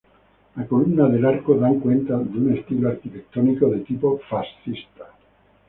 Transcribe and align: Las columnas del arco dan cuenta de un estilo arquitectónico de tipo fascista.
Las 0.55 0.67
columnas 0.67 1.11
del 1.13 1.23
arco 1.27 1.55
dan 1.57 1.79
cuenta 1.79 2.17
de 2.17 2.35
un 2.39 2.57
estilo 2.57 2.89
arquitectónico 2.89 3.69
de 3.69 3.81
tipo 3.81 4.19
fascista. 4.27 5.05